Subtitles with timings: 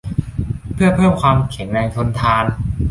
[0.73, 2.45] เพื่อเพิ่มความแข็งแรงทนทาน